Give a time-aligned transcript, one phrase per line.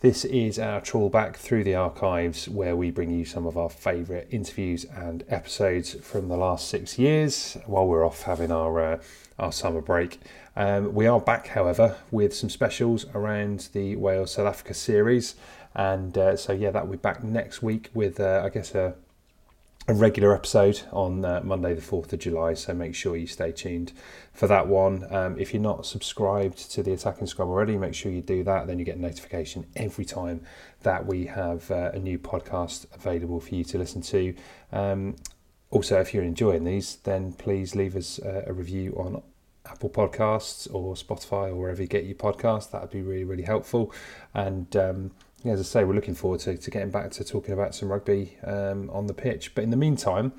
[0.00, 3.70] This is our trawl back through the archives where we bring you some of our
[3.70, 9.02] favourite interviews and episodes from the last six years while we're off having our uh,
[9.38, 10.20] our summer break.
[10.54, 15.34] Um, we are back, however, with some specials around the Wales South Africa series,
[15.74, 18.96] and uh, so yeah, that will be back next week with uh, I guess a
[19.88, 22.54] a regular episode on uh, Monday, the 4th of July.
[22.54, 23.92] So make sure you stay tuned
[24.36, 25.06] for that one.
[25.12, 28.66] Um, if you're not subscribed to the Attacking Scrum already, make sure you do that.
[28.66, 30.42] Then you get notification every time
[30.82, 34.34] that we have uh, a new podcast available for you to listen to.
[34.72, 35.16] Um,
[35.70, 39.22] also, if you're enjoying these, then please leave us uh, a review on
[39.64, 42.70] Apple Podcasts or Spotify or wherever you get your podcasts.
[42.70, 43.90] That would be really, really helpful.
[44.34, 45.10] And um,
[45.46, 48.36] as I say, we're looking forward to, to getting back to talking about some rugby
[48.44, 49.54] um, on the pitch.
[49.54, 50.32] But in the meantime,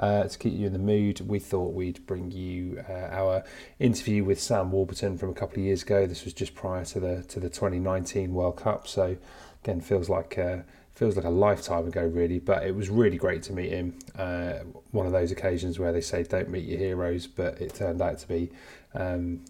[0.00, 3.44] uh, to keep you in the mood, we thought we'd bring you uh, our
[3.78, 6.06] interview with Sam Warburton from a couple of years ago.
[6.06, 9.18] This was just prior to the to the 2019 World Cup, so
[9.62, 10.58] again feels like uh,
[10.90, 12.38] feels like a lifetime ago, really.
[12.38, 13.98] But it was really great to meet him.
[14.18, 18.00] Uh, one of those occasions where they say don't meet your heroes, but it turned
[18.00, 18.50] out to be.
[18.94, 19.44] Um,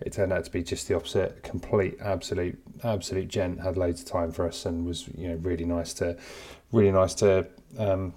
[0.00, 1.44] it turned out to be just the opposite.
[1.44, 3.60] Complete, absolute, absolute gent.
[3.60, 6.18] Had loads of time for us and was you know really nice to,
[6.72, 7.46] really nice to
[7.78, 8.12] um,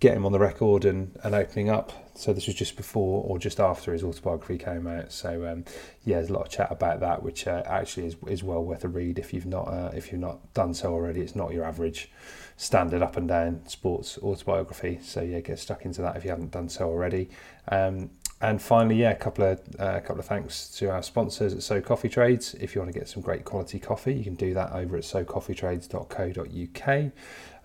[0.00, 1.92] get him on the record and, and opening up.
[2.14, 5.12] So this was just before or just after his autobiography came out.
[5.12, 5.64] So um,
[6.04, 8.84] yeah, there's a lot of chat about that, which uh, actually is, is well worth
[8.84, 11.20] a read if you've not uh, if you've not done so already.
[11.20, 12.10] It's not your average
[12.56, 14.98] standard up and down sports autobiography.
[15.02, 17.30] So yeah, get stuck into that if you haven't done so already.
[17.68, 18.10] Um,
[18.40, 21.62] and finally, yeah, a couple of uh, a couple of thanks to our sponsors at
[21.62, 22.54] So Coffee Trades.
[22.54, 25.02] If you want to get some great quality coffee, you can do that over at
[25.02, 27.12] socoffeetrades.co.uk.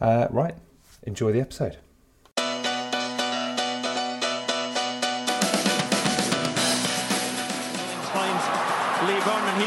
[0.02, 0.56] Uh, right,
[1.04, 1.78] enjoy the episode.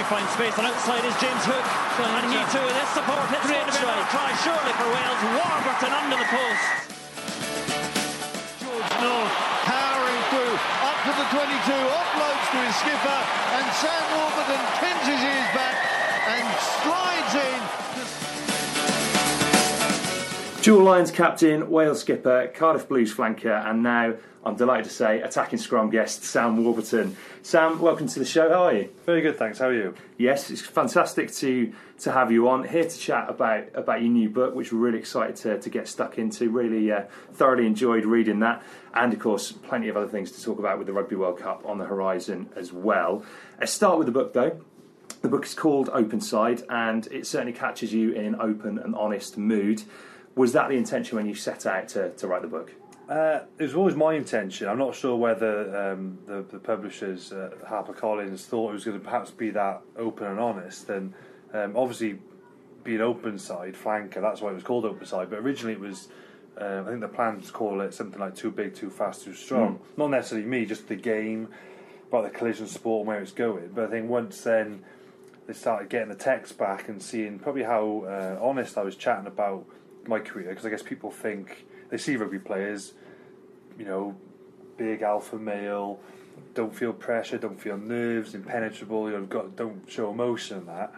[0.07, 0.55] Finds space.
[0.55, 1.67] And outside is James Hook.
[1.99, 3.99] And he too with this support hits great try.
[4.15, 5.23] try surely for Wales.
[5.35, 6.63] Warburton under the post.
[8.63, 9.35] George North
[9.67, 10.55] powering through
[10.87, 11.51] up to the 22
[11.91, 13.19] offloads to his skipper
[13.59, 15.75] and Sam Warburton pins his ears back
[16.39, 16.47] and
[16.87, 17.59] slides in.
[20.63, 24.15] Dual Lions captain, Wales skipper, Cardiff Blues flanker, and now
[24.47, 27.17] I'm delighted to say attacking scrum guest Sam Warburton.
[27.43, 28.49] Sam, welcome to the show.
[28.49, 28.91] How are you?
[29.05, 29.59] Very good, thanks.
[29.59, 29.97] How are you?
[30.19, 34.31] Yes, it's fantastic to to have you on here to chat about about your new
[34.31, 36.49] book, which we're really excited to, to get stuck into.
[36.49, 38.63] Really uh, thoroughly enjoyed reading that,
[38.95, 41.67] and of course, plenty of other things to talk about with the Rugby World Cup
[41.67, 43.25] on the horizon as well.
[43.59, 44.61] Let's start with the book though.
[45.23, 48.95] The book is called Open Side, and it certainly catches you in an open and
[48.95, 49.83] honest mood.
[50.37, 52.71] Was that the intention when you set out to, to write the book?
[53.09, 54.69] Uh, it was always my intention.
[54.69, 59.05] I'm not sure whether um, the, the publishers, uh, HarperCollins, thought it was going to
[59.05, 60.91] perhaps be that open and honest.
[60.91, 61.15] And
[61.53, 62.19] um, obviously,
[62.83, 65.31] being an open side flanker, that's why it was called open side.
[65.31, 66.09] But originally, it was.
[66.59, 69.25] Uh, I think the plan was to call it something like too big, too fast,
[69.25, 69.75] too strong.
[69.75, 69.99] Mm.
[69.99, 71.49] Not necessarily me, just the game,
[72.09, 73.73] about the collision sport and where it's going.
[73.75, 74.83] But I think once then
[75.47, 79.27] they started getting the text back and seeing probably how uh, honest I was chatting
[79.27, 79.67] about
[80.07, 82.95] my career, because I guess people think they see rugby players,
[83.79, 84.17] you know,
[84.77, 86.01] big alpha male,
[86.55, 89.11] don't feel pressure, don't feel nerves, impenetrable.
[89.11, 90.93] You know, got don't show emotion and that.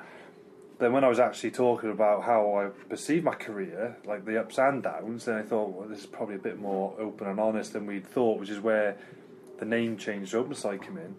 [0.79, 4.59] Then when I was actually talking about how I perceive my career, like the ups
[4.59, 7.73] and downs, then I thought, well, this is probably a bit more open and honest
[7.73, 8.97] than we'd thought, which is where
[9.59, 11.17] the name change to Open Side came in,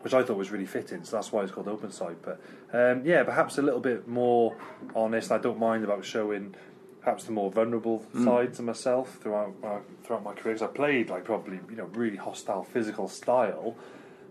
[0.00, 1.04] which I thought was really fitting.
[1.04, 2.16] So that's why it's called Open Side.
[2.22, 2.40] But
[2.72, 4.56] um, yeah, perhaps a little bit more
[4.96, 5.30] honest.
[5.30, 6.56] I don't mind about showing
[7.08, 8.24] perhaps the more vulnerable Mm.
[8.26, 10.54] sides of myself throughout my, throughout my career.
[10.56, 13.74] 'Cause I played like probably you know really hostile physical style,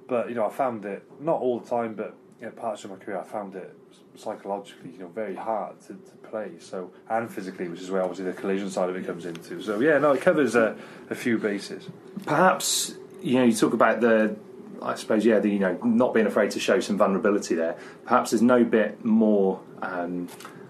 [0.08, 2.92] but you know I found it not all the time, but you know, parts of
[2.92, 3.74] my career I found it
[4.16, 6.52] psychologically you know very hard to, to play.
[6.60, 9.60] So and physically, which is where obviously the collision side of it comes into.
[9.64, 10.76] So yeah, no, it covers a,
[11.10, 11.90] a few bases.
[12.28, 12.94] Perhaps
[13.24, 14.36] you know you talk about the.
[14.80, 17.76] I suppose yeah, the you know not being afraid to show some vulnerability there.
[18.06, 19.60] Perhaps there's no bit more.
[19.82, 20.28] Um,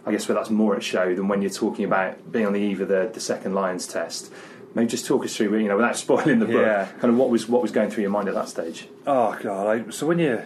[0.07, 2.61] I guess where that's more at show than when you're talking about being on the
[2.61, 4.31] eve of the, the second Lions test.
[4.73, 6.85] Maybe just talk us through, you know, without spoiling the book, Yeah.
[6.99, 8.87] kind of what was what was going through your mind at that stage.
[9.05, 9.65] Oh god!
[9.65, 10.41] Like, so when you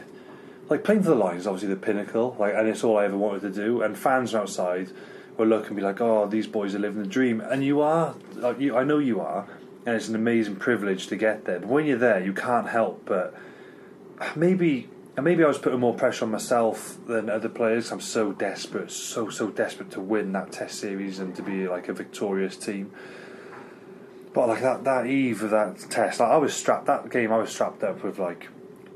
[0.69, 3.41] like playing for the Lions, obviously the pinnacle, like, and it's all I ever wanted
[3.41, 3.81] to do.
[3.81, 4.89] And fans outside
[5.37, 8.15] will look and be like, "Oh, these boys are living the dream," and you are.
[8.35, 9.47] Like, you, I know you are,
[9.85, 11.59] and it's an amazing privilege to get there.
[11.59, 13.33] But when you're there, you can't help but
[14.35, 14.87] maybe.
[15.21, 17.91] And maybe I was putting more pressure on myself than other players.
[17.91, 21.89] I'm so desperate, so so desperate to win that Test series and to be like
[21.89, 22.91] a victorious team.
[24.33, 26.88] But like that, that eve of that test, like I was strapped.
[26.88, 28.47] That game, I was strapped up with like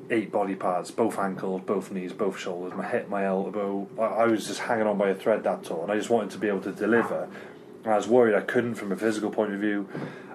[0.09, 3.87] eight body parts, both ankles, both knees, both shoulders, my hip, my elbow.
[3.99, 6.31] I, I was just hanging on by a thread that tall, and I just wanted
[6.31, 7.29] to be able to deliver.
[7.91, 9.87] I was worried I couldn't from a physical point of view.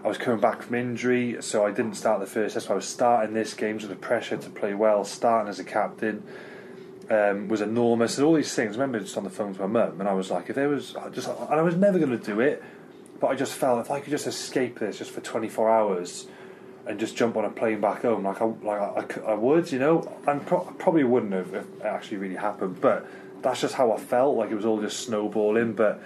[0.05, 2.71] I was coming back from injury, so I didn't start the first test.
[2.71, 6.23] I was starting this game, so the pressure to play well, starting as a captain.
[7.11, 8.77] Um, was enormous and all these things.
[8.77, 10.69] I remember just on the phone to my mum, and I was like, if there
[10.69, 12.63] was, I just, and I was never going to do it,
[13.19, 16.29] but I just felt if I could just escape this just for 24 hours
[16.87, 19.73] and just jump on a plane back home, like I, like I, I I would,
[19.73, 23.05] you know, and pro- probably wouldn't have if it actually really happened, but
[23.43, 24.37] that's just how I felt.
[24.37, 25.73] Like it was all just snowballing.
[25.73, 26.01] But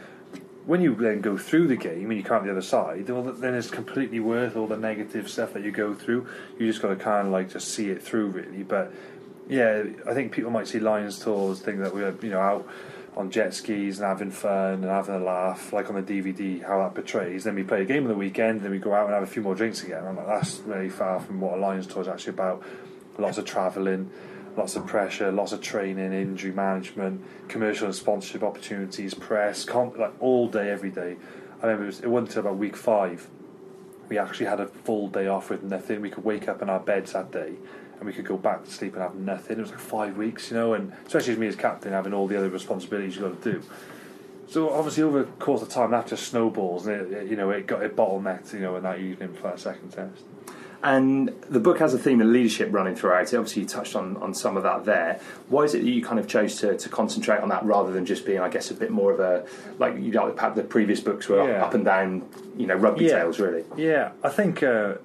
[0.67, 3.55] when you then go through the game and you out the other side, well, then
[3.55, 6.27] it's completely worth all the negative stuff that you go through.
[6.59, 8.63] You just got to kind of like just see it through, really.
[8.63, 8.93] But
[9.49, 12.67] yeah, I think people might see Lions tours, think that we're you know out
[13.17, 16.79] on jet skis and having fun and having a laugh, like on the DVD, how
[16.79, 17.45] that portrays.
[17.45, 19.27] Then we play a game on the weekend, then we go out and have a
[19.27, 20.05] few more drinks again.
[20.05, 22.63] I'm like, that's really far from what a Lions tour is actually about.
[23.17, 24.11] Lots of travelling,
[24.57, 30.13] lots of pressure, lots of training, injury management, commercial and sponsorship opportunities, press, comp- like
[30.21, 31.17] all day, every day.
[31.63, 33.29] I remember it, was, it wasn't until about week five
[34.07, 36.03] we actually had a full day off with nothing.
[36.03, 37.55] We could wake up in our beds that day
[37.97, 39.57] and we could go back to sleep and have nothing.
[39.59, 42.27] It was like five weeks, you know, and especially as me as captain having all
[42.29, 43.63] the other responsibilities you've got to do.
[44.47, 47.49] So obviously over the course of time that just snowballs and it, it- you know
[47.49, 50.23] it got it bottlenecked you know in that evening for that second test.
[50.85, 53.37] And the book has a theme of leadership running throughout it.
[53.39, 55.19] Obviously, you touched on, on some of that there.
[55.49, 58.05] Why is it that you kind of chose to, to concentrate on that rather than
[58.05, 59.47] just being, I guess, a bit more of a
[59.79, 61.61] like you know, the previous books were Yeah.
[61.63, 62.29] up, up and down,
[62.59, 63.21] you know, rugby Yeah.
[63.21, 63.65] tales, really.
[63.79, 64.97] Yeah, I think uh,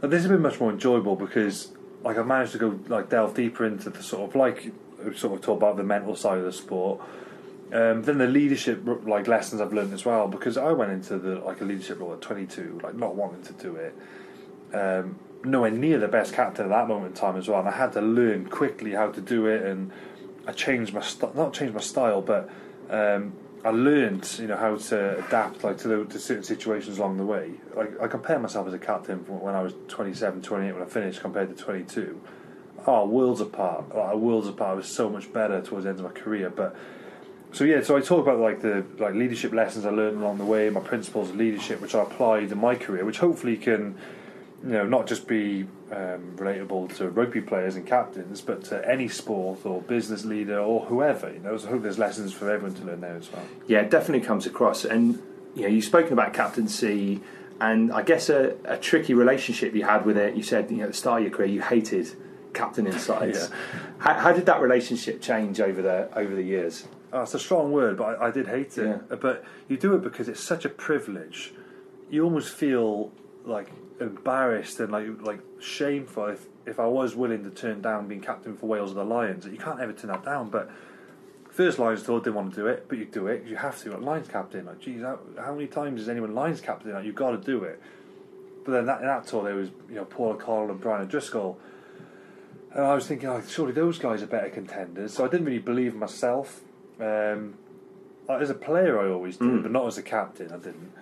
[0.00, 1.72] this has been much more enjoyable because
[2.02, 4.72] like I've managed to go like delve deeper into the sort of like
[5.16, 7.02] sort of talk about the mental side of the sport.
[7.74, 11.40] Um, then the leadership like lessons I've learned as well because I went into the
[11.40, 13.94] like a leadership role at 22, like not wanting to do it.
[14.74, 17.72] Um, nowhere near the best captain at that moment in time as well, and I
[17.72, 19.62] had to learn quickly how to do it.
[19.62, 19.92] And
[20.46, 22.50] I changed my st- not changed my style, but
[22.90, 23.34] um,
[23.64, 27.24] I learned you know how to adapt like to, the, to certain situations along the
[27.24, 27.52] way.
[27.74, 31.20] Like I compare myself as a captain when I was 27, 28 when I finished
[31.20, 32.20] compared to 22.
[32.86, 33.94] Oh, worlds apart.
[33.94, 34.72] Like, worlds apart.
[34.72, 36.76] I was so much better towards the end of my career, but.
[37.52, 40.44] So yeah, so I talk about like the like leadership lessons I learned along the
[40.44, 43.96] way, my principles of leadership, which I applied in my career, which hopefully can,
[44.64, 49.08] you know, not just be um, relatable to rugby players and captains, but to any
[49.08, 51.30] sport or business leader or whoever.
[51.30, 53.44] You know, so I hope there's lessons for everyone to learn there as well.
[53.66, 54.86] Yeah, it definitely comes across.
[54.86, 55.22] And
[55.54, 57.20] you know, you've spoken about captaincy,
[57.60, 60.34] and I guess a, a tricky relationship you had with it.
[60.34, 62.10] You said you know, at the start of your career you hated
[62.54, 63.50] captain insights.
[63.50, 63.56] Yeah.
[63.98, 66.88] how, how did that relationship change over the over the years?
[67.12, 69.00] Oh, it's a strong word, but I, I did hate it.
[69.10, 69.16] Yeah.
[69.16, 71.52] But you do it because it's such a privilege.
[72.10, 73.12] You almost feel
[73.44, 78.20] like embarrassed and like like shameful if, if I was willing to turn down being
[78.20, 79.46] captain for Wales or the Lions.
[79.46, 80.50] You can't ever turn that down.
[80.50, 80.70] But
[81.50, 83.90] first Lions tour didn't want to do it, but you do it you have to.
[83.92, 86.92] Like Lions captain, like geez, how, how many times is anyone Lions captain?
[86.92, 87.80] Like you've got to do it.
[88.64, 91.58] But then that, in that tour there was you know Paul O'Connell and Brian O'Driscoll.
[92.72, 95.12] And I was thinking, oh, surely those guys are better contenders.
[95.14, 96.60] So I didn't really believe myself.
[96.98, 97.54] Um,
[98.28, 99.62] as a player, I always did, Mm.
[99.62, 100.50] but not as a captain.
[100.50, 100.92] I didn't.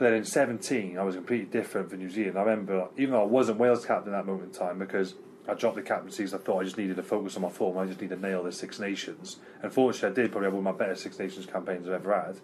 [0.00, 2.38] But then in 17, I was completely different for New Zealand.
[2.38, 5.12] I remember, even though I wasn't Wales captain at that moment in time, because
[5.46, 7.76] I dropped the captaincy because I thought I just needed to focus on my form.
[7.76, 9.40] I just need to nail the Six Nations.
[9.60, 12.40] Unfortunately, I did probably have one of my better Six Nations campaigns I've ever had.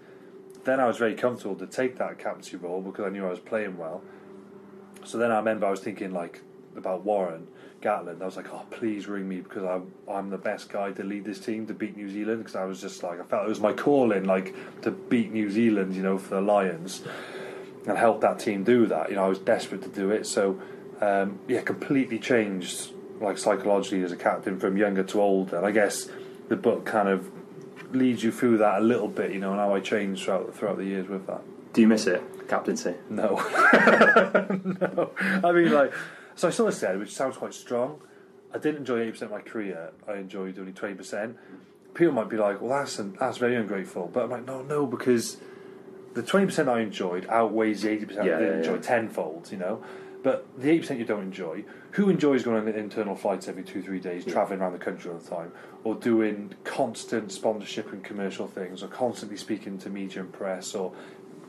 [0.64, 3.40] Then I was very comfortable to take that captaincy role because I knew I was
[3.40, 4.02] playing well.
[5.06, 6.42] So then I remember I was thinking like
[6.76, 7.46] about Warren
[7.80, 8.20] Gatland.
[8.20, 11.24] I was like, oh, please ring me because I'm I'm the best guy to lead
[11.24, 13.60] this team to beat New Zealand because I was just like I felt it was
[13.60, 17.02] my calling like to beat New Zealand, you know, for the Lions
[17.86, 19.10] and help that team do that.
[19.10, 20.26] You know, I was desperate to do it.
[20.26, 20.60] So
[21.00, 25.56] um, yeah, completely changed like psychologically as a captain from younger to older.
[25.56, 26.08] And I guess
[26.48, 27.30] the book kind of
[27.92, 30.78] leads you through that a little bit, you know, and how I changed throughout throughout
[30.78, 31.42] the years with that.
[31.72, 32.94] Do you miss it, captaincy?
[33.10, 33.36] No,
[34.80, 35.10] no.
[35.18, 35.92] I mean, like,
[36.34, 38.00] so I sort of said, which sounds quite strong.
[38.54, 39.92] I didn't enjoy eighty percent of my career.
[40.08, 41.36] I enjoyed only twenty percent.
[41.94, 45.38] People might be like, "Well, that's that's very ungrateful," but I'm like, "No, no," because
[46.16, 48.80] the twenty percent I enjoyed outweighs the eighty percent Yeah, I didn't yeah, enjoy yeah.
[48.80, 49.52] tenfold.
[49.52, 49.84] You know,
[50.22, 53.82] but the eighty percent you don't enjoy, who enjoys going on internal flights every two
[53.82, 55.52] three days, traveling around the country all the time,
[55.84, 60.92] or doing constant sponsorship and commercial things, or constantly speaking to media and press, or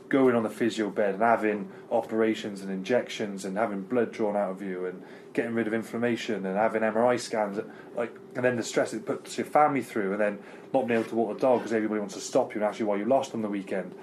[0.08, 4.50] going on the physio bed and having operations and injections and having blood drawn out
[4.50, 5.02] of you and
[5.34, 7.60] getting rid of inflammation and having MRI scans,
[7.94, 10.38] like, and then the stress it puts your family through, and then
[10.72, 12.78] not being able to walk the dog because everybody wants to stop you and ask
[12.78, 13.94] you why you lost on the weekend.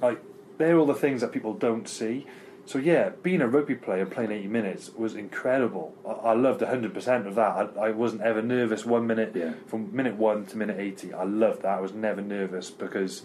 [0.00, 0.22] Like,
[0.58, 2.26] they're all the things that people don't see.
[2.66, 5.94] So yeah, being a rugby player and playing 80 minutes was incredible.
[6.06, 7.72] I, I loved 100% of that.
[7.78, 9.54] I, I wasn't ever nervous one minute Yeah.
[9.66, 11.14] from minute one to minute 80.
[11.14, 11.78] I loved that.
[11.78, 13.22] I was never nervous because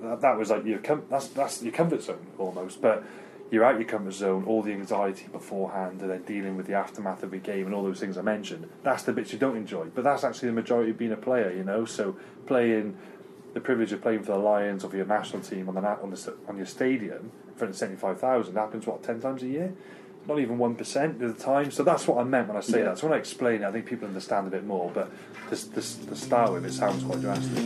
[0.00, 2.80] that, that was like your com- that's that's your comfort zone almost.
[2.80, 3.04] But
[3.50, 7.22] you're out your comfort zone, all the anxiety beforehand, and then dealing with the aftermath
[7.22, 8.70] of the game and all those things I mentioned.
[8.84, 9.86] That's the bits you don't enjoy.
[9.94, 11.84] But that's actually the majority of being a player, you know.
[11.84, 12.96] So playing
[13.58, 16.10] the privilege of playing for the Lions or for your national team on the on
[16.10, 19.48] the on your stadium in front of seventy five thousand happens what ten times a
[19.48, 19.74] year.
[20.28, 21.72] Not even one percent of the time.
[21.72, 22.84] So that's what I meant when I say Yeah.
[22.86, 22.98] that.
[22.98, 24.90] So when I explain it, I think people understand a bit more.
[24.94, 25.10] But
[25.50, 27.64] this, this, to start with, it sounds quite drastic.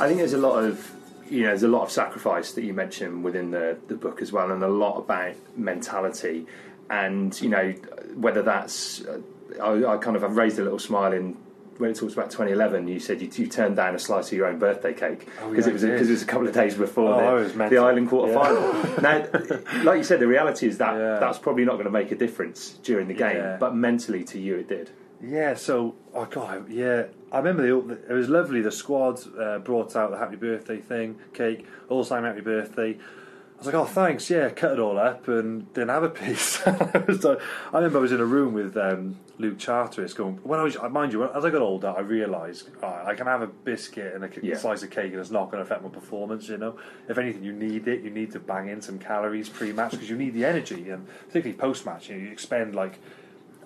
[0.00, 0.97] I think there's a lot of
[1.30, 4.32] you know there's a lot of sacrifice that you mention within the the book as
[4.32, 6.46] well, and a lot about mentality,
[6.90, 7.72] and you know
[8.14, 9.20] whether that's uh,
[9.62, 11.36] I, I kind of have raised a little smile in.
[11.78, 14.46] When it talks about 2011, you said you, you turned down a slice of your
[14.48, 16.74] own birthday cake Oh, because yeah, it was because it was a couple of days
[16.74, 17.78] before Oh, the, the.
[17.78, 18.42] Ireland quarter Yeah.
[18.42, 19.00] final.
[19.00, 21.20] now, like you said, the reality is that Yeah.
[21.20, 24.56] that's probably not going to make a difference during the game, but mentally to you
[24.56, 24.90] it did.
[25.20, 28.60] Yeah, so oh god, yeah, I remember the, it was lovely.
[28.62, 32.92] The squad uh, brought out the happy birthday thing, cake, all sang happy birthday.
[32.94, 36.64] I was like, oh thanks, yeah, cut it all up and didn't have a piece.
[36.66, 37.40] Like-
[37.72, 40.36] I remember I was in a room with um, Luke Charteris going.
[40.44, 43.42] When I was, mind you, as I got older, I realised right, I can have
[43.42, 44.56] a biscuit and a Yeah.
[44.56, 46.48] slice of cake, and it's not going to affect my performance.
[46.48, 46.76] You know,
[47.08, 48.02] if anything, you need it.
[48.02, 51.58] You need to bang in some calories pre-match because you need the energy, and particularly
[51.58, 53.00] post-match, you, know, you expend like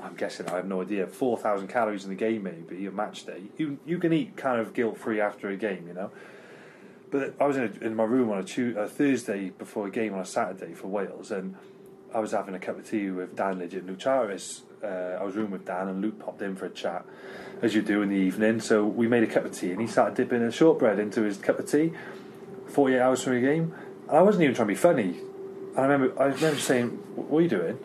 [0.02, 1.06] I'm guessing I have no idea.
[1.06, 3.42] Four thousand calories in the game, maybe a match day.
[3.56, 6.10] You you can eat kind of guilt free after a game, you know.
[7.10, 10.14] But I was in, a, in my room on a, a Thursday before a game
[10.14, 11.54] on a Saturday for Wales, and
[12.12, 14.62] I was having a cup of tea with Dan Lydiate and Luke Charteris.
[14.82, 17.04] Uh, I was room with Dan, and Luke popped in for a chat,
[17.60, 18.60] as you do in the evening.
[18.60, 21.36] So we made a cup of tea, and he started dipping a shortbread into his
[21.36, 21.92] cup of tea.
[22.66, 23.74] Forty-eight hours from a game,
[24.08, 25.20] and I wasn't even trying to be funny.
[25.76, 27.78] And I remember, I remember saying, "What are you doing?"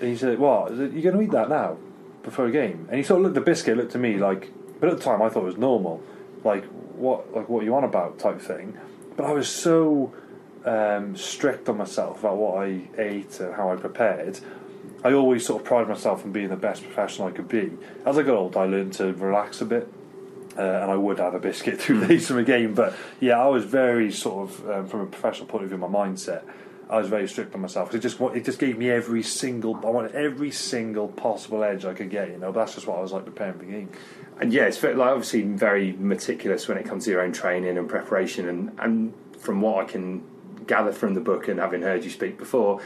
[0.00, 0.72] And he said, "What?
[0.72, 1.76] Is it, you going to eat that now
[2.22, 4.50] before a game?" And he sort of looked at the biscuit, looked at me like,
[4.80, 6.02] but at the time I thought it was normal,
[6.44, 6.64] like
[6.94, 8.78] what, like what are you on about type thing.
[9.16, 10.12] But I was so
[10.64, 14.40] um, strict on myself about what I ate and how I prepared.
[15.04, 17.72] I always sort of prided myself on being the best professional I could be.
[18.04, 19.92] As I got older, I learned to relax a bit.
[20.56, 23.46] Uh, and I would have a biscuit two days from a game, but yeah, I
[23.46, 26.42] was very sort of um, from a professional point of view, my mindset.
[26.90, 27.88] I was very strict on myself.
[27.90, 31.84] 'cause It just it just gave me every single I wanted every single possible edge
[31.84, 32.30] I could get.
[32.30, 33.88] You know, that's just what I was like preparing for the game.
[34.40, 37.76] And yeah, it's very, like obviously very meticulous when it comes to your own training
[37.76, 38.48] and preparation.
[38.48, 40.22] And, and from what I can
[40.66, 42.80] gather from the book and having heard you speak before,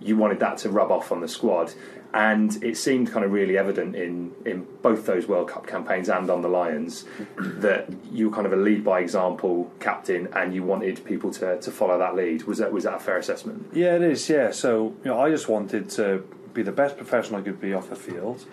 [0.00, 1.72] you wanted that to rub off on the squad.
[2.14, 6.30] And it seemed kind of really evident in, in both those World Cup campaigns and
[6.30, 7.04] on the Lions
[7.38, 11.60] that you were kind of a lead by example captain and you wanted people to,
[11.60, 12.44] to follow that lead.
[12.44, 13.68] Was that, was that a fair assessment?
[13.74, 14.28] Yeah, it is.
[14.28, 17.74] Yeah, so you know, I just wanted to be the best professional I could be
[17.74, 18.44] off the field,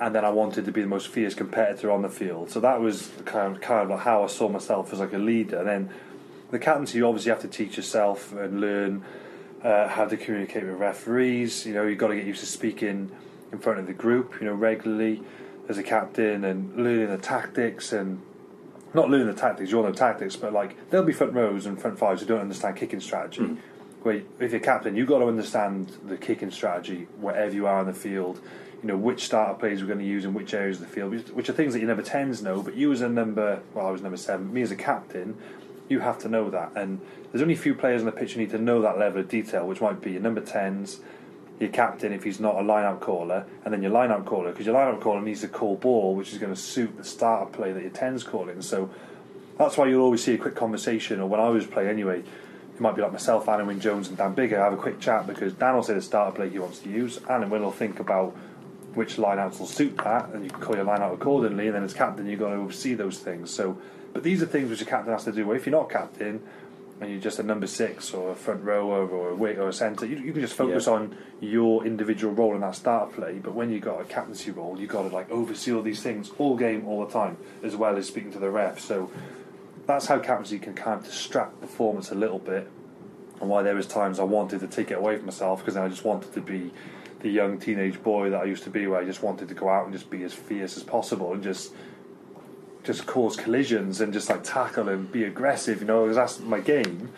[0.00, 2.50] and then I wanted to be the most fierce competitor on the field.
[2.50, 5.18] So that was kind of kind of like how I saw myself as like a
[5.18, 5.58] leader.
[5.58, 5.90] And then
[6.50, 9.04] the captaincy, you obviously have to teach yourself and learn
[9.64, 11.66] uh, how to communicate with referees.
[11.66, 13.10] You know, you've got to get used to speaking
[13.50, 15.22] in front of the group, you know, regularly
[15.68, 18.20] as a captain and learning the tactics and
[18.92, 21.80] not learning the tactics, you all know tactics, but like there'll be front rows and
[21.80, 23.40] front fives who don't understand kicking strategy.
[23.42, 23.58] Mm.
[24.02, 27.86] Where if you're captain, you've got to understand the kicking strategy wherever you are in
[27.86, 28.40] the field.
[28.82, 31.12] You know which starter plays we're going to use in which areas of the field,
[31.12, 32.62] which- which are things that your number tens know.
[32.62, 34.52] But you as a number, well, I was number seven.
[34.52, 35.38] Me as a captain,
[35.88, 36.72] you have to know that.
[36.76, 37.00] And
[37.30, 39.28] there's only a few players on the pitch who need to know that level of
[39.28, 41.00] detail, which might be your number tens,
[41.60, 44.74] your captain if he's not a line-out caller, and then your line-out caller because your
[44.74, 47.82] line-out caller needs to call ball, which is going to suit the starter play that
[47.82, 48.60] your tens calling.
[48.62, 48.90] So
[49.58, 52.20] that's why you'll always see a quick conversation, or when I was playing anyway,
[52.74, 55.28] it might be like myself, Alun Wyn Jones, and Dan Biggar have a quick chat
[55.28, 58.00] because Dan will say the starter play he wants to use, Alan Wynne will think
[58.00, 58.36] about
[58.94, 61.66] which line-outs will suit that, and you can call your line-out accordingly.
[61.66, 63.50] And then as captain, you've got to oversee those things.
[63.50, 63.78] So,
[64.14, 65.46] but these are things which a captain has to do.
[65.46, 66.42] Well, if you're not a captain
[67.00, 69.72] and you're just a number six or a front rower or a wing or a
[69.72, 70.92] centre, you, you can just focus Yeah.
[70.94, 73.40] on your individual role in that start play.
[73.42, 76.30] But when you've got a captaincy role, you've got to like oversee all these things
[76.38, 78.78] all game, all the time, as well as speaking to the ref.
[78.80, 79.10] So
[79.86, 82.70] that's how captaincy can kind of distract performance a little bit,
[83.40, 85.88] and why there was times I wanted to take it away from myself because I
[85.88, 86.72] just wanted to be
[87.20, 89.68] the young teenage boy that I used to be, where I just wanted to go
[89.68, 91.72] out and just be as fierce as possible and just
[92.84, 95.80] just cause collisions and just like tackle and be aggressive.
[95.80, 97.10] You know, because that's my game.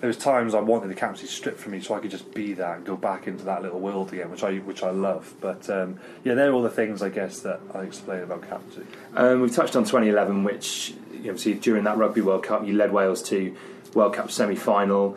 [0.00, 2.52] There was times I wanted the captaincy stripped from me so I could just be
[2.54, 5.32] that and go back into that little world again, which I which I love.
[5.40, 8.82] But um, yeah, they're all the things I guess that I explain about captaincy.
[9.14, 13.22] Um, we've touched on 2011, which obviously during that Rugby World Cup, you led Wales
[13.24, 13.54] to
[13.94, 15.16] World Cup semi final.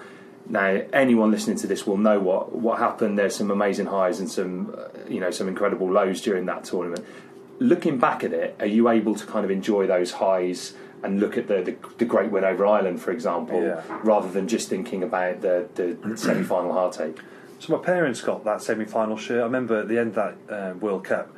[0.50, 3.20] Now, anyone listening to this will know what, what happened.
[3.20, 7.06] There's some amazing highs and some uh, you know some incredible lows during that tournament.
[7.60, 10.74] Looking back at it, are you able to kind of enjoy those highs
[11.04, 13.82] and look at the, the, the great win over Ireland, for example, Yeah.
[14.04, 17.18] rather than just thinking about the, the semi final heartache?
[17.60, 19.40] So my parents got that semi-final shirt.
[19.42, 21.36] I remember at the end of that uh, World Cup,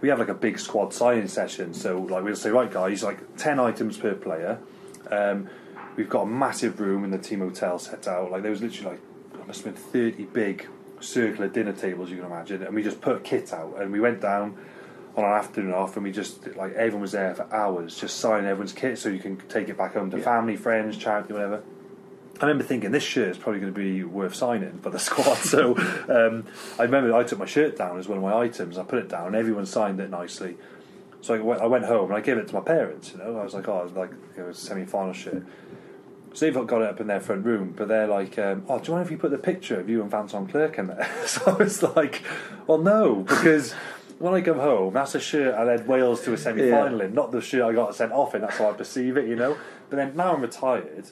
[0.00, 1.72] we have like a big squad signing session.
[1.72, 4.58] So like we'll say, right guys, like ten items per player.
[5.12, 5.48] Um,
[5.94, 8.32] we've got a massive room in the team hotel set out.
[8.32, 9.00] Like there was literally like
[9.40, 10.66] I must have been thirty big
[10.98, 14.20] circular dinner tables you can imagine, and we just put kit out and we went
[14.20, 14.56] down
[15.16, 18.46] on an afternoon off and we just like everyone was there for hours just signing
[18.46, 21.62] everyone's kit so you can take it back home to family, friends, charity, whatever.
[22.40, 25.36] I remember thinking this shirt is probably going to be worth signing for the squad.
[25.38, 25.76] So
[26.08, 26.44] um,
[26.78, 28.78] I remember I took my shirt down as one of my items.
[28.78, 30.56] I put it down, and everyone signed it nicely.
[31.20, 33.12] So I went, I went home and I gave it to my parents.
[33.12, 35.44] You know, I was like, oh, like it was a semi-final shirt.
[36.34, 38.90] So they've got it up in their front room, but they're like, um, oh, do
[38.90, 41.08] you mind if you put the picture of you and Vincent Clerc in there?
[41.26, 42.22] so I was like,
[42.66, 43.74] well, no, because
[44.22, 47.32] when I come home, that's a shirt I led Wales to a semi-final in, not
[47.32, 48.42] the shirt I got sent off in.
[48.42, 49.56] That's how I perceive it, you know.
[49.90, 51.06] But then now I'm retired.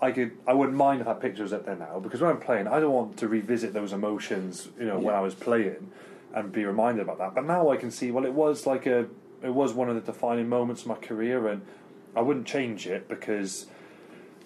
[0.00, 2.38] I could, I wouldn't mind if that picture was up there now because when I'm
[2.38, 5.90] playing, I don't want to revisit those emotions, you know, when I was playing,
[6.34, 7.34] and be reminded about that.
[7.34, 9.06] But now I can see, well, it was like a,
[9.42, 11.62] it was one of the defining moments of my career, and
[12.14, 13.66] I wouldn't change it because,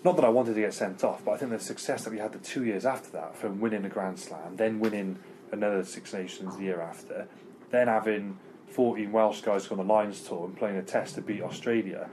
[0.05, 2.19] not that I wanted to get sent off, but I think the success that we
[2.19, 5.19] had the two years after that, from winning a Grand Slam, then winning
[5.53, 7.29] another Six Nations the year after,
[7.71, 11.23] then having 14 Welsh guys go on the Lions tour and playing a test to
[11.23, 12.09] beat Australia.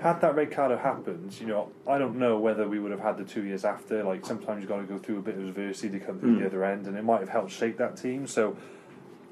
[0.00, 3.00] Had that red card have happened, you know, I don't know whether we would have
[3.00, 4.02] had the two years after.
[4.02, 6.40] Like sometimes you've got to go through a bit of adversity to come through Mm.
[6.40, 8.26] the other end, and it might have helped shape that team.
[8.26, 8.56] So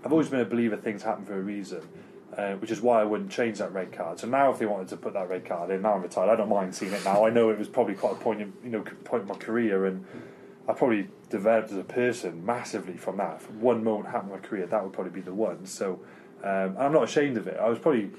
[0.04, 1.80] I've always been a believer things happen for a reason,
[2.36, 4.18] uh, which is why I wouldn't change that red card.
[4.20, 6.28] So now, if they wanted to put that red card in, now I'm retired.
[6.28, 7.24] I don't mind seeing it now.
[7.24, 9.86] I know it was probably quite a point, in, you know, point in my career,
[9.86, 10.04] and
[10.68, 13.50] I probably developed as a person massively from that.
[13.52, 15.66] One moment happened in my career, that would probably be the one.
[15.66, 16.00] So
[16.44, 17.58] um, I'm not ashamed of it.
[17.58, 18.10] I was probably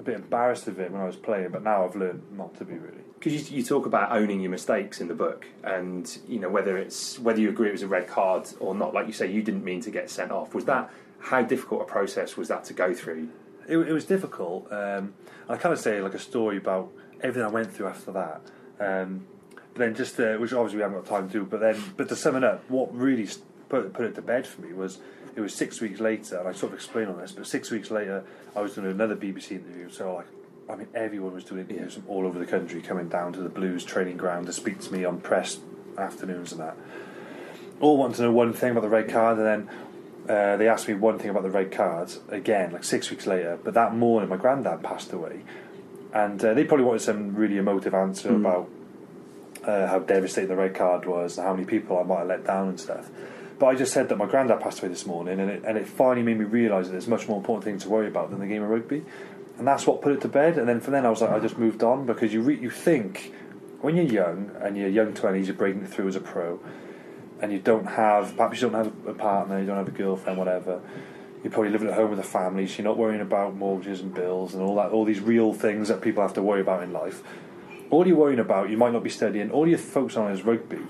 [0.00, 2.64] a bit embarrassed of it when I was playing, but now I've learned not to
[2.64, 3.04] be really.
[3.18, 6.76] because you, you talk about owning your mistakes in the book, and you know whether
[6.76, 8.92] it's whether you agree it was a red card or not.
[8.92, 10.54] Like you say, you didn't mean to get sent off.
[10.54, 13.28] Was that how difficult a process was that to go through?
[13.68, 14.70] it, it was difficult.
[14.72, 15.14] Um,
[15.48, 18.40] I kind of say like a story about everything I went through after that.
[18.80, 19.26] Um,
[19.74, 21.44] then just uh, which obviously we haven't got time to do.
[21.44, 23.28] But then, but to sum it up, what really
[23.68, 24.98] put put it to bed for me was
[25.34, 27.32] it was six weeks later, and I sort of explain on this.
[27.32, 29.88] But six weeks later, I was doing another BBC interview.
[29.90, 30.26] So like,
[30.68, 33.48] I mean, everyone was doing interviews from all over the country, coming down to the
[33.48, 35.58] Blues training ground to speak to me on press
[35.96, 36.76] afternoons and that.
[37.80, 39.70] All wanted to know one thing about the red card, and then
[40.28, 43.58] uh, they asked me one thing about the red cards again, like six weeks later.
[43.62, 45.42] But that morning, my granddad passed away,
[46.12, 48.36] and uh, they probably wanted some really emotive answer Mm.
[48.40, 48.68] about
[49.64, 52.44] uh, how devastating the red card was and how many people I might have let
[52.44, 53.10] down and stuff.
[53.58, 55.86] But I just said that my granddad passed away this morning, and it, and it
[55.86, 58.46] finally made me realise that there's much more important things to worry about than the
[58.46, 59.04] game of rugby,
[59.58, 60.58] and that's what put it to bed.
[60.58, 62.70] And then from then I was like, I just moved on because you re- you
[62.70, 63.32] think
[63.80, 66.60] when you're young and you're young twenties, you're breaking through as a pro
[67.40, 70.38] and you don't have perhaps you don't have a partner, you don't have a girlfriend,
[70.38, 70.80] whatever.
[71.42, 74.14] You're probably living at home with a family, so you're not worrying about mortgages and
[74.14, 76.92] bills and all that, all these real things that people have to worry about in
[76.92, 77.22] life.
[77.92, 79.50] All you're worrying about, you might not be studying.
[79.50, 80.80] All you're focused on is rugby,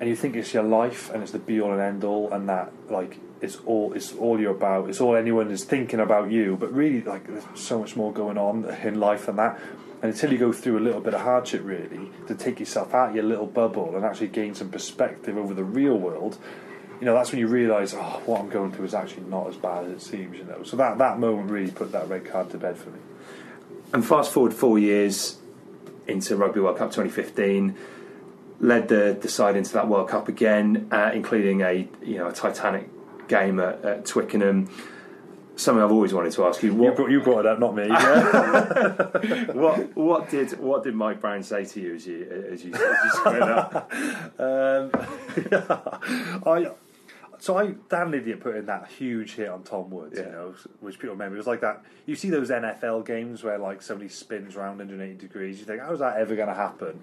[0.00, 2.48] and you think it's your life and it's the be all and end all, and
[2.48, 4.88] that like it's all it's all you're about.
[4.88, 6.56] It's all anyone is thinking about you.
[6.56, 9.60] But really, like there's so much more going on in life than that.
[10.00, 13.10] And until you go through a little bit of hardship, really, to take yourself out
[13.10, 16.38] of your little bubble and actually gain some perspective over the real world,
[17.00, 19.56] you know, that's when you realise, oh, what I'm going through is actually not as
[19.56, 20.62] bad as it seems, you know.
[20.62, 22.98] So that, that moment really put that red card to bed for me.
[23.92, 25.38] And fast forward four years
[26.06, 27.76] into Rugby World Cup 2015,
[28.60, 32.32] led the, the side into that World Cup again, uh, including a you know a
[32.32, 32.88] Titanic
[33.28, 34.68] game at, at Twickenham.
[35.58, 36.74] Something I've always wanted to ask you.
[36.74, 37.88] What, you, brought, you brought it up, not me.
[39.54, 42.80] what what did what did Mike Brown say to you as you as you, as
[43.24, 43.90] you up?
[44.38, 44.90] um,
[46.46, 46.70] I
[47.38, 50.26] so I Dan Lydiate put in that huge hit on Tom Woods, Yeah.
[50.26, 51.36] you know, which people remember.
[51.36, 51.84] It was like that.
[52.06, 55.58] You see those NFL games where like somebody spins around 180 degrees.
[55.58, 57.02] You think, how is that ever going to happen?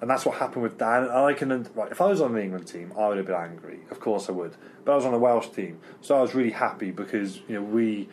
[0.00, 1.04] And that's what happened with Dan.
[1.04, 1.90] And I can right.
[1.90, 3.80] If I was on the England team, I would have been angry.
[3.90, 4.54] Of course, I would.
[4.84, 7.62] But I was on the Welsh team, so I was really happy because you know
[7.62, 8.08] we,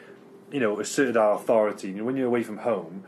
[0.52, 1.90] you know, asserted our authority.
[1.90, 3.04] You know, when you're away from home,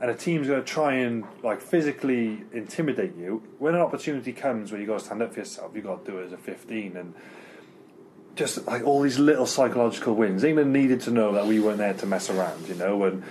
[0.00, 4.72] and a team's going to try and like physically intimidate you, when an opportunity comes
[4.72, 6.38] where you got to stand up for yourself, you got to do it as a
[6.38, 7.14] 15 and
[8.36, 10.44] just like all these little psychological wins.
[10.44, 13.02] England needed to know that we weren't there to mess around, you know.
[13.04, 13.24] And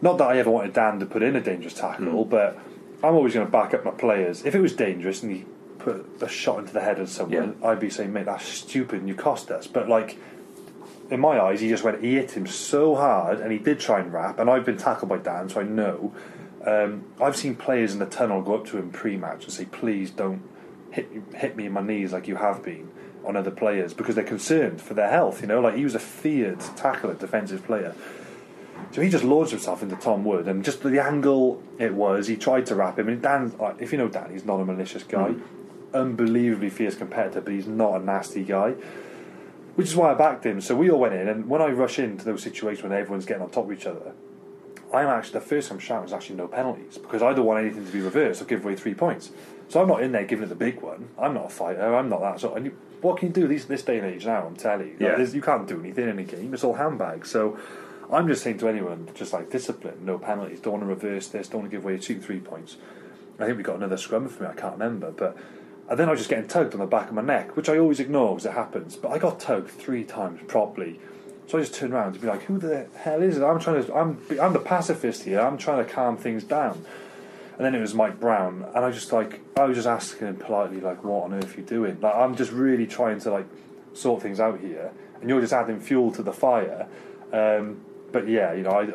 [0.00, 2.56] not that I ever wanted Dan to put in a dangerous tackle, but
[3.02, 4.44] I'm always going to back up my players.
[4.44, 5.44] If it was dangerous and he
[5.80, 9.08] put a shot into the head of someone, I'd be saying, "Mate, that's stupid and
[9.08, 10.18] you cost us." But like
[11.10, 12.02] in my eyes, he just went.
[12.02, 14.38] He hit him so hard, and he did try and wrap.
[14.38, 16.14] And I've been tackled by Dan, so I know.
[16.64, 20.10] Um, I've seen players in the tunnel go up to him pre-match and say, "Please
[20.10, 20.42] don't
[20.92, 22.90] hit hit me in my knees like you have been."
[23.26, 25.98] On other players because they're concerned for their health, you know, like he was a
[25.98, 27.94] feared tackler, defensive player.
[28.92, 32.36] So he just launched himself into Tom Wood, and just the angle it was, he
[32.36, 33.08] tried to wrap him.
[33.08, 35.42] And Dan, if you know Dan, he's not a malicious guy, mm.
[35.92, 38.74] unbelievably fierce competitor, but he's not a nasty guy.
[39.74, 40.60] Which is why I backed him.
[40.60, 43.42] So we all went in, and when I rush into those situations when everyone's getting
[43.42, 44.12] on top of each other,
[44.92, 47.84] I'm actually the first I'm shouting is actually no penalties because I don't want anything
[47.84, 49.32] to be reversed or give away three points.
[49.68, 51.08] So I'm not in there giving it the big one.
[51.18, 51.94] I'm not a fighter.
[51.94, 52.40] I'm not that.
[52.40, 52.56] sort.
[52.56, 54.46] and you, what can you do these this day and age now?
[54.46, 55.24] I'm telling you, Like, Yeah.
[55.24, 56.54] you can't do anything in a game.
[56.54, 57.30] It's all handbags.
[57.30, 57.58] So
[58.12, 60.60] I'm just saying to anyone, just like discipline, no penalties.
[60.60, 61.48] Don't want to reverse this.
[61.48, 62.76] Don't want to give away two, three points.
[63.38, 64.48] I think we got another scrum for me.
[64.48, 65.36] I can't remember, but.
[65.86, 67.76] And then I was just getting tugged on the back of my neck, which I
[67.78, 68.96] always ignore because it happens.
[68.96, 70.98] But I got tugged three times properly.
[71.46, 73.84] So I just turned around to be like, "Who the hell is it?" I'm trying
[73.84, 73.94] to.
[73.94, 74.18] I'm.
[74.40, 75.40] I'm the pacifist here.
[75.40, 76.86] I'm trying to calm things down.
[77.56, 80.36] And then it was Mike Brown, and I just like I was just asking him
[80.36, 83.46] politely, like, "What on earth are you doing?" Like I'm just really trying to like
[83.92, 84.90] sort things out here,
[85.20, 86.88] and you're just adding fuel to the fire.
[87.32, 88.88] Um, but yeah, you know, I.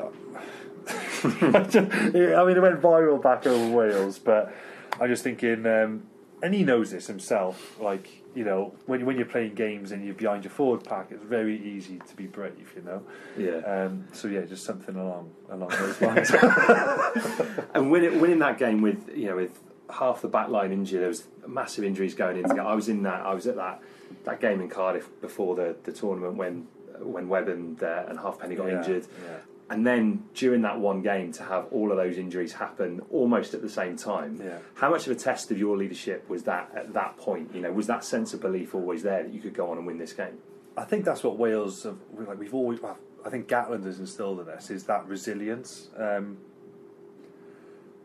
[1.22, 4.54] I mean, it went viral back over Wales, but
[5.00, 6.04] I'm just thinking, um,
[6.42, 7.80] and he knows this himself.
[7.80, 11.24] Like you know, when when you're playing games and you're behind your forward pack, it's
[11.24, 12.72] very easy to be brave.
[12.76, 13.02] You know.
[13.38, 13.58] Yeah.
[13.86, 16.32] Um, so yeah, just something along along those lines.
[17.74, 21.08] and winning, winning that game with you know with half the back line injured, there
[21.08, 22.56] was massive injuries going into.
[22.56, 22.60] it.
[22.60, 23.26] I was in that.
[23.26, 23.82] I was at that
[24.26, 26.68] that game in Cardiff before the, the tournament when
[27.00, 29.06] when Webb and uh, and Halfpenny got Yeah, injured.
[29.26, 29.38] yeah.
[29.72, 33.62] And then during that one game to have all of those injuries happen almost at
[33.62, 34.42] the same time.
[34.44, 34.58] Yeah.
[34.74, 37.54] How much of a test of your leadership was that at that point?
[37.54, 39.86] You know, was that sense of belief always there that you could go on and
[39.86, 40.40] win this game?
[40.76, 42.40] I think that's what Wales have, like.
[42.40, 42.80] We've always,
[43.26, 45.90] I think Gatland has instilled in us is that resilience.
[45.98, 46.38] Um,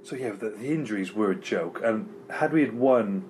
[0.03, 3.24] so yeah, the, the injuries were a joke, and had we had won,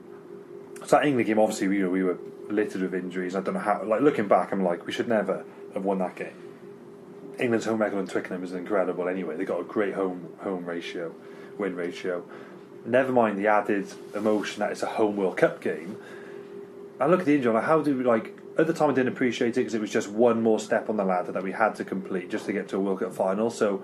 [0.84, 2.18] so that England game, obviously we were, we were
[2.48, 3.36] littered with injuries.
[3.36, 3.84] I don't know how.
[3.84, 5.44] Like looking back, I'm like, we should never
[5.74, 6.34] have won that game.
[7.38, 9.08] England's home record on Twickenham is incredible.
[9.08, 11.14] Anyway, They've got a great home home ratio,
[11.58, 12.24] win ratio.
[12.86, 15.96] Never mind the added emotion that it's a home World Cup game.
[17.00, 18.38] I look at the injury, like, how do we like?
[18.56, 20.96] At the time, I didn't appreciate it because it was just one more step on
[20.96, 23.50] the ladder that we had to complete just to get to a World Cup final.
[23.50, 23.82] So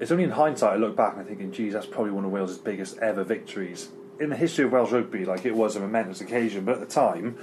[0.00, 2.30] it's only in hindsight I look back and I'm thinking, geez, that's probably one of
[2.30, 3.88] Wales' biggest ever victories
[4.20, 5.24] in the history of Welsh rugby.
[5.24, 7.38] Like it was a momentous occasion, but at the time,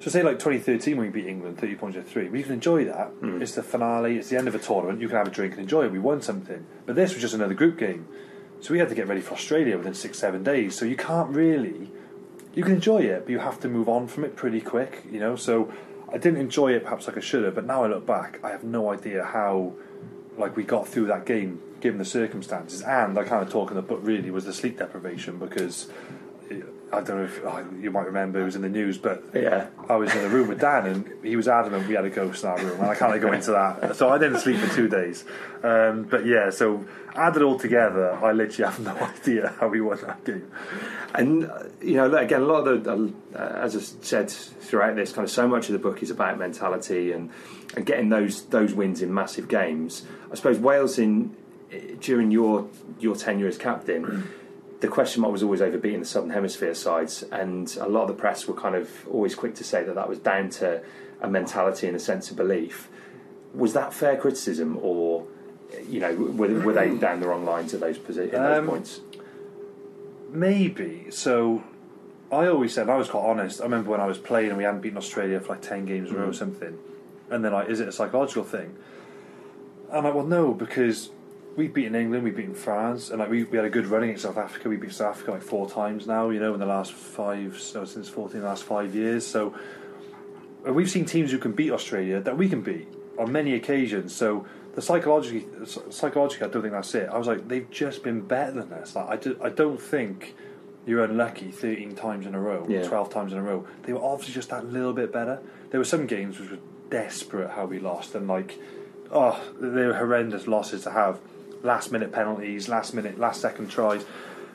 [0.00, 2.84] so say like 2013 when we beat England 30 points to three, we can enjoy
[2.86, 3.08] that.
[3.08, 3.40] Hmm.
[3.40, 5.00] It's the finale, it's the end of a tournament.
[5.00, 5.92] You can have a drink and enjoy it.
[5.92, 8.08] We won something, but this was just another group game,
[8.60, 10.76] so we had to get ready for Australia within six seven days.
[10.76, 11.90] So you can't really
[12.54, 15.20] you can enjoy it, but you have to move on from it pretty quick, you
[15.20, 15.36] know.
[15.36, 15.72] So
[16.12, 18.50] I didn't enjoy it perhaps like I should have, but now I look back, I
[18.50, 19.74] have no idea how
[20.36, 22.82] like we got through that game given the circumstances.
[22.82, 25.88] And I kind of talk in the book really was the sleep deprivation because
[26.92, 29.68] I don't know if oh, you might remember it was in the news, but Yeah.
[29.88, 32.42] I was in a room with Dan and he was adamant we had a ghost
[32.42, 33.96] in our room, and I can't go into that.
[33.96, 35.24] So I didn't sleep for two days.
[35.62, 39.98] Um, but yeah, so added all together, I literally have no idea how we won
[40.02, 40.50] that game.
[41.14, 45.12] And uh, you know, again, a lot of the, uh, as I said throughout this,
[45.12, 47.30] kind of so much of the book is about mentality and
[47.76, 50.04] and getting those those wins in massive games.
[50.32, 51.36] I suppose Wales in
[52.00, 54.28] during your your tenure as captain.
[54.80, 58.08] The question mark was always over beating the Southern Hemisphere sides, and a lot of
[58.08, 60.82] the press were kind of always quick to say that that was down to
[61.20, 62.88] a mentality and a sense of belief.
[63.52, 65.26] Was that fair criticism, or
[65.88, 68.66] you know, were, were they down the wrong lines at those, posi- at those Um,
[68.66, 69.00] points?
[70.30, 71.06] Maybe.
[71.10, 71.62] So
[72.32, 73.60] I always said, I was quite honest.
[73.60, 76.10] I remember when I was playing and we hadn't beaten Australia for like 10 games
[76.10, 76.78] in a row or something.
[77.30, 78.76] And then, like, is it a psychological thing?
[79.92, 81.10] I'm like, well, no, because
[81.56, 84.22] we've beaten England, we've beaten France, and like we, we had a good run against
[84.22, 84.68] South Africa.
[84.68, 87.84] We beat South Africa like four times now, you know, in the last five, so
[87.84, 89.26] since 14, the last five years.
[89.26, 89.54] So
[90.64, 94.14] and we've seen teams who can beat Australia that we can beat on many occasions.
[94.14, 95.46] So the psychologically,
[95.90, 97.08] psychologically, I don't think that's it.
[97.08, 98.94] I was like, they've just been better than us.
[98.94, 100.34] Like, I, do, I don't think
[100.86, 102.82] you're unlucky 13 times in a row, Yeah.
[102.86, 103.66] 12 times in a row.
[103.82, 105.40] They were obviously just that little bit better.
[105.70, 106.58] There were some games which were
[106.90, 108.58] desperate how we lost, and like,
[109.10, 111.20] oh, they were horrendous losses to have.
[111.62, 114.04] Last minute penalties, last minute, last second tries.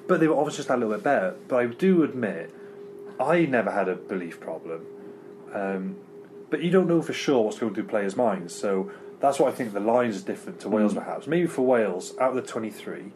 [0.08, 1.36] But they were obviously just that little bit better.
[1.48, 2.52] But I do admit,
[3.20, 4.86] I never had a belief problem.
[5.54, 5.96] Um,
[6.50, 8.54] but you don't know for sure what's going through players' minds.
[8.54, 10.98] So that's what I think the Lions are different to Wales, Mm.
[10.98, 11.28] perhaps.
[11.28, 13.12] Maybe for Wales, out of the 23,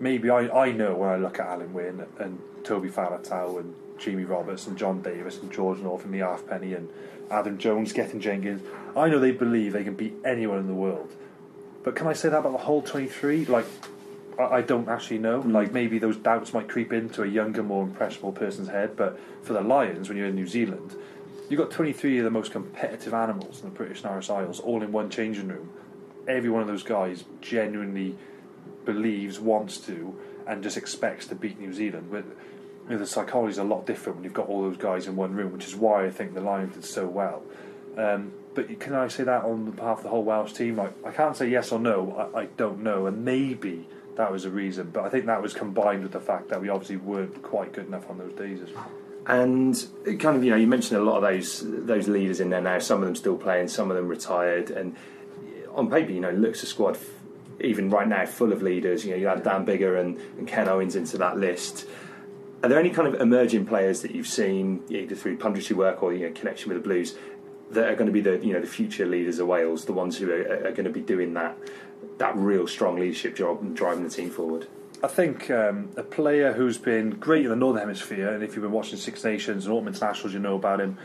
[0.00, 4.24] maybe I, I know when I look at Alun Wyn and Toby Faletau and Jamie
[4.24, 6.88] Roberts and John Davies and George North and the Halfpenny and
[7.30, 8.62] Adam Jones, Gethin Jenkins,
[8.96, 11.12] I know they believe they can beat anyone in the world.
[11.84, 13.44] But can I say that about the whole 23?
[13.44, 13.66] Like,
[14.38, 15.40] I, I don't actually know.
[15.40, 18.96] Like, maybe those doubts might creep into a younger, more impressionable person's head.
[18.96, 20.96] But for the Lions, when you're in New Zealand,
[21.48, 24.82] you've got 23 of the most competitive animals in the British and Irish Isles, all
[24.82, 25.70] in one changing room.
[26.26, 28.16] Every one of those guys genuinely
[28.86, 32.08] believes, wants to, and just expects to beat New Zealand.
[32.10, 35.06] But you know, the psychology is a lot different when you've got all those guys
[35.06, 37.42] in one room, which is why I think the Lions did so well.
[37.96, 40.76] Um, but can I say that on behalf of the whole Welsh team?
[40.76, 42.30] Like, I can't say yes or no.
[42.34, 44.90] I, I don't know, and maybe that was a reason.
[44.90, 47.86] But I think that was combined with the fact that we obviously weren't quite good
[47.86, 48.60] enough on those days.
[49.26, 49.74] And
[50.06, 52.60] uh, kind of, you know, you mentioned a lot of those those leaders in there
[52.60, 52.78] now.
[52.78, 54.70] Some of them still playing, some of them retired.
[54.70, 54.96] And
[55.38, 56.98] uh, on paper, you know, looks a squad
[57.60, 59.04] even right now full of leaders.
[59.04, 61.86] You know, you add Dan Biggar and, and Ken Owens into that list.
[62.62, 66.14] Are there any kind of emerging players that you've seen either through punditry work or
[66.14, 67.14] know, connection with the Blues
[67.70, 70.18] that are going to be the you know the future leaders of Wales, the ones
[70.18, 71.56] who are, are going to be doing that
[72.18, 74.66] that real strong leadership job and driving the team forward?
[75.02, 78.62] I think um, a player who's been great in the Northern Hemisphere, and if you've
[78.62, 80.96] been watching Six Nations and Autumn Internationals, you know about him.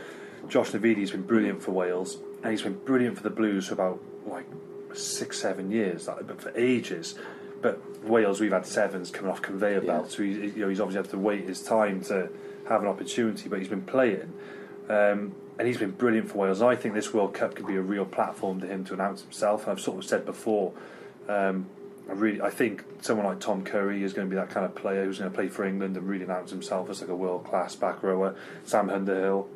[0.48, 4.00] Josh Navidi's been brilliant for Wales, and he's been brilliant for the Blues for about
[4.26, 4.46] like
[4.94, 7.14] six, seven years, like, but for ages.
[7.60, 11.02] But Wales, we've had sevens coming off conveyor belts, so he's, you know, he's obviously
[11.02, 12.30] had to wait his time to
[12.68, 14.32] have an opportunity, but he's been playing.
[14.88, 16.62] Um, and he's been brilliant for Wales.
[16.62, 19.64] I think this World Cup could be a real platform to him to announce himself.
[19.64, 20.72] And I've sort of said before,
[21.28, 21.66] um,
[22.08, 24.74] I really, I think someone like Tom Curry is going to be that kind of
[24.74, 27.44] player who's going to play for England and really announce himself as like a world
[27.44, 28.34] class back rower.
[28.64, 29.48] Sam Underhill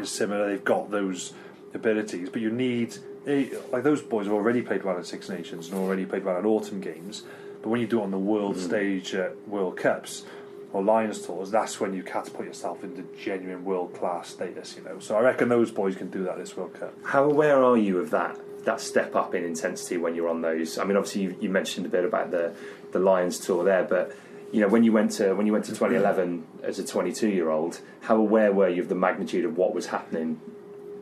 [0.00, 0.48] is similar.
[0.48, 1.34] They've got those
[1.72, 5.68] abilities, but you need eh, like those boys have already played well in Six Nations
[5.68, 7.22] and already played well in autumn games.
[7.62, 10.24] But when you do it on the world stage at World Cups
[10.72, 14.76] or Lions tours, that's when you catapult yourself into genuine world class status.
[14.76, 16.94] You know, so I reckon those boys can do that this World Cup.
[17.04, 20.78] How aware are you of that that step up in intensity when you're on those?
[20.78, 22.54] I mean, obviously you, you mentioned a bit about the
[22.92, 24.14] the Lions tour there, but
[24.52, 27.50] you know when you went to when you went to 2011 as a 22 year
[27.50, 30.40] old, how aware were you of the magnitude of what was happening?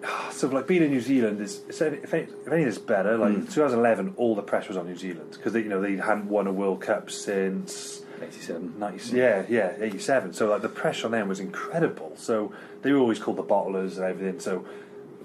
[0.05, 3.19] Ah, so like being in New Zealand is if, any, if anything is better.
[3.19, 3.47] Like hmm.
[3.47, 6.53] 2011, all the pressure was on New Zealand because you know they hadn't won a
[6.53, 8.79] World Cup since 87.
[8.79, 10.33] 90, yeah, yeah, 87.
[10.33, 12.13] So like the pressure on them was incredible.
[12.17, 12.53] So
[12.83, 14.41] they were always called the bottlers and everything.
[14.41, 14.67] So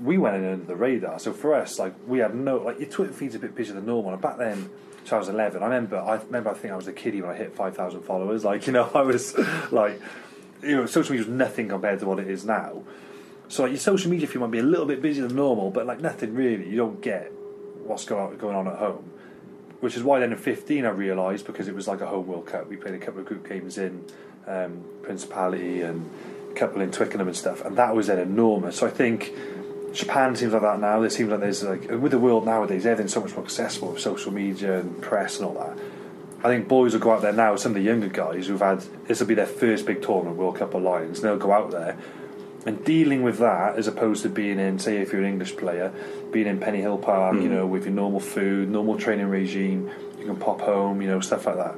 [0.02, 1.20] we went in under the radar.
[1.20, 3.86] So for us, like we had no like your Twitter feed's a bit busier than
[3.86, 4.14] normal.
[4.14, 4.70] And back then,
[5.06, 8.02] 2011, I remember I remember I think I was a kiddie when I hit 5,000
[8.02, 8.44] followers.
[8.44, 9.38] Like you know I was
[9.72, 10.02] like
[10.64, 12.84] you know social media was nothing compared to what it is now.
[13.48, 15.86] So like your social media feed might be a little bit busier than normal, but
[15.86, 16.70] like nothing really.
[16.70, 17.32] You don't get
[17.84, 19.12] what's going on at home.
[19.82, 22.48] Which is why then in 15 I realised because it was like a home World
[22.48, 22.70] Cup.
[22.70, 24.06] We played a couple of group games in
[24.48, 26.10] um, Principality and
[26.50, 28.78] a couple in Twickenham and stuff, and that was then enormous.
[28.78, 29.34] So I think
[29.94, 31.02] Japan seems like that now.
[31.02, 34.02] There seems like there's like with the world nowadays, everything's so much more accessible with
[34.02, 35.78] social media and press and all that.
[36.44, 37.56] I think boys will go out there now.
[37.56, 40.58] Some of the younger guys who've had this will be their first big tournament, World
[40.58, 41.20] Cup Alliance.
[41.20, 41.98] And they'll go out there
[42.66, 45.92] and dealing with that as opposed to being in, say, if you're an English player,
[46.32, 47.44] being in Pennyhill Park, Mm.
[47.44, 51.20] you know, with your normal food, normal training regime, you can pop home, you know,
[51.20, 51.76] stuff like that.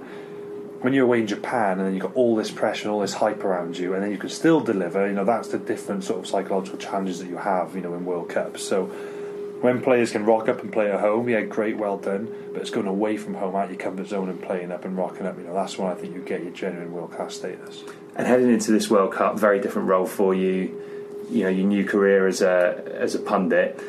[0.82, 3.14] When you're away in Japan and then you've got all this pressure and all this
[3.14, 6.20] hype around you, and then you can still deliver, you know, that's the different sort
[6.20, 8.62] of psychological challenges that you have, you know, in World Cups.
[8.64, 8.92] So
[9.64, 12.28] when players can rock up and play at home, yeah, great, well done.
[12.52, 15.26] But it's going away from home, out your comfort zone, and playing up and rocking
[15.26, 15.38] up.
[15.38, 17.82] You know, that's when I think you get your genuine world class status.
[18.18, 20.78] And heading into this World Cup, very different role for you.
[21.32, 23.80] You know, your new career as a as a pundit.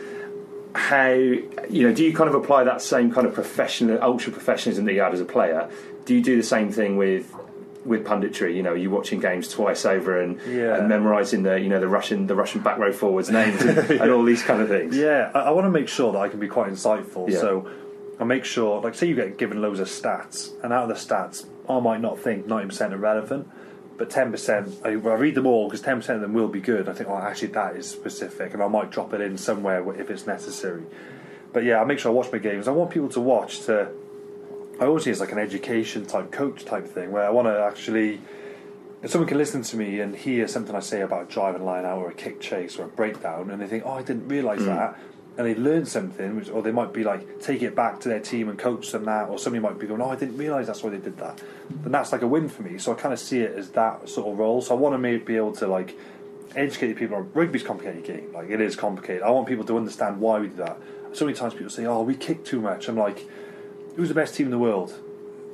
[0.76, 1.92] How you know?
[1.92, 5.12] Do you kind of apply that same kind of professional, ultra professionalism that you had
[5.12, 5.68] as a player?
[6.04, 7.34] Do you do the same thing with
[7.84, 8.54] with punditry?
[8.54, 10.76] You know, you're watching games twice over and, Yeah.
[10.76, 14.10] and memorising the you know the Russian the Russian back row forwards names and, and
[14.10, 14.96] all these kind of things.
[14.96, 17.28] Yeah, I, I want to make sure that I can be quite insightful.
[17.30, 17.38] Yeah.
[17.40, 17.68] So
[18.20, 20.94] I make sure, like, say you get given loads of stats, and out of the
[21.14, 23.48] stats, I might not think 90% are relevant,
[23.96, 26.88] but 10%, I, I read them all because 10% of them will be good.
[26.88, 30.10] I think, oh, actually, that is specific, and I might drop it in somewhere if
[30.10, 30.84] it's necessary.
[31.52, 32.68] But yeah, I make sure I watch my games.
[32.68, 33.88] I want people to watch to.
[34.80, 37.46] I always see it as like an education type coach type thing where I want
[37.48, 38.20] to actually
[39.02, 41.98] if someone can listen to me and hear something I say about driving line out
[41.98, 44.66] or a kick chase or a breakdown, and they think, "Oh, I didn't realise Mm.
[44.66, 44.98] that,"
[45.36, 48.20] and they learn something, which, or they might be like, take it back to their
[48.20, 50.82] team and coach them that, or somebody might be going, "Oh, I didn't realise that's
[50.82, 51.38] why they did that,"
[51.82, 52.78] then that's like a win for me.
[52.78, 54.62] So I kind of see it as that sort of role.
[54.62, 55.94] So I want to be able to like
[56.56, 58.30] educate people on rugby's a complicated game.
[58.32, 59.22] Like it is complicated.
[59.22, 60.78] I want people to understand why we do that.
[61.12, 63.26] So many times people say, "Oh, we kick too much." I'm like,
[63.96, 64.94] "Who's the best team in the world?"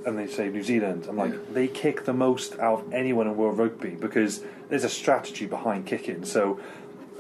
[0.07, 3.37] and they say New Zealand, I'm like, they kick the most out of anyone in
[3.37, 6.24] world rugby because there's a strategy behind kicking.
[6.24, 6.59] So,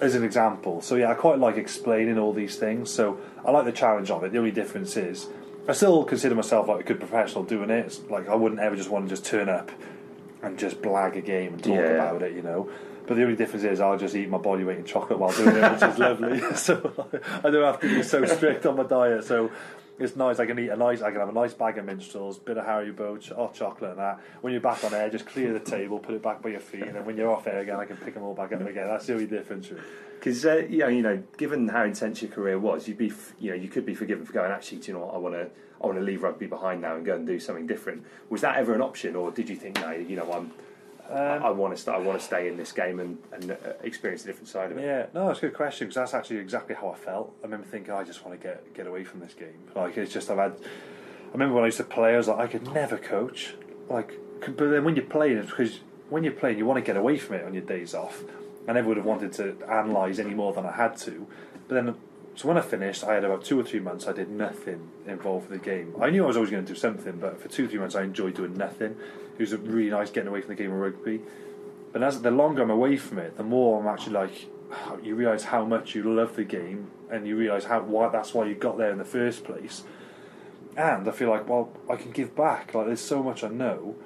[0.00, 2.90] as an example, so yeah, I quite like explaining all these things.
[2.90, 4.32] So, I like the challenge of it.
[4.32, 5.26] The only difference is,
[5.68, 7.84] I still consider myself like a good professional doing it.
[7.84, 9.70] It's like, I wouldn't ever just want to just turn up
[10.42, 11.82] and just blag a game and talk Yeah.
[11.96, 12.70] about it, you know.
[13.06, 15.54] But the only difference is I'll just eat my body weight in chocolate while doing
[15.54, 16.40] it, which is lovely.
[16.54, 16.92] so
[17.44, 19.24] I don't have to be so strict on my diet.
[19.24, 19.50] So
[20.00, 20.38] it's nice.
[20.38, 21.02] I can eat a nice.
[21.02, 24.00] I can have a nice bag of minstrels, bit of Haribo, ch- hot chocolate, and
[24.00, 24.20] that.
[24.40, 26.82] When you're back on air, just clear the table, put it back by your feet,
[26.82, 28.86] and then when you're off air again, I can pick them all back up again.
[28.86, 29.70] That's the only difference.
[30.18, 33.32] Because uh, you know, you know, given how intense your career was, you'd be, f-
[33.38, 34.50] you know, you could be forgiven for going.
[34.50, 35.14] Actually, do you know what?
[35.14, 35.48] I want to,
[35.82, 38.04] I want to leave rugby behind now and go and do something different.
[38.28, 40.52] Was that ever an option, or did you think, no, you know, I'm,
[41.10, 43.54] I, I want to, st- I want to stay in this game and, and uh,
[43.82, 44.84] experience a different side of it.
[44.84, 47.34] Yeah, no, that's a good question because that's actually exactly how I felt.
[47.42, 49.58] I remember thinking, I just want to get get away from this game.
[49.74, 50.52] Like it's just I've had.
[50.52, 53.54] I remember when I used to play, I was like, I could never coach.
[53.88, 56.96] Like, but then when you're playing, it's because when you're playing, you want to get
[56.96, 58.22] away from it on your days off.
[58.68, 61.26] I never would have wanted to analyse any more than I had to.
[61.68, 61.94] But then,
[62.34, 64.06] so when I finished, I had about two or three months.
[64.06, 65.94] I did nothing involved with the game.
[66.00, 67.94] I knew I was always going to do something, but for two or three months,
[67.94, 68.96] I enjoyed doing nothing.
[69.36, 71.20] It was really nice getting away from the game of rugby.
[71.92, 74.46] But as the longer I'm away from it, the more I'm actually like,
[75.02, 78.46] you realise how much you love the game, and you realise how why that's why
[78.46, 79.82] you got there in the first place.
[80.76, 82.74] And I feel like, well, I can give back.
[82.74, 83.96] Like there's so much I know.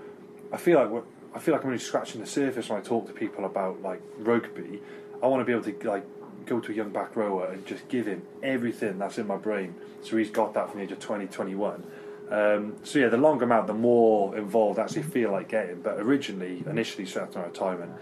[0.53, 3.13] I feel like I feel like I'm only scratching the surface when I talk to
[3.13, 4.81] people about like rugby.
[5.23, 6.05] I want to be able to like
[6.47, 9.75] go to a young back rower and just give him everything that's in my brain.
[10.03, 11.85] So he's got that from the age of 20, 21.
[12.31, 15.81] Um, so yeah, the longer I'm out, the more involved I actually feel like getting.
[15.81, 17.93] But originally, initially, straight after retirement,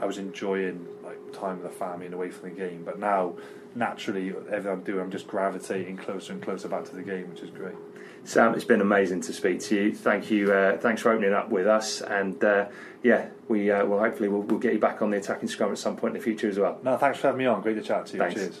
[0.00, 2.82] I was enjoying like time with the family and away from the game.
[2.84, 3.34] But now,
[3.74, 7.40] naturally, everything I'm doing, I'm just gravitating closer and closer back to the game, which
[7.40, 7.74] is great.
[8.24, 9.94] Sam, it's been amazing to speak to you.
[9.94, 10.52] Thank you.
[10.52, 12.66] Uh, thanks for opening up with us, and uh,
[13.02, 15.78] yeah, we uh, will hopefully we'll, we'll get you back on the attacking scrum at
[15.78, 16.80] some point in the future as well.
[16.82, 17.60] No, thanks for having me on.
[17.60, 18.18] Great to chat to you.
[18.18, 18.34] Thanks.
[18.34, 18.60] Cheers.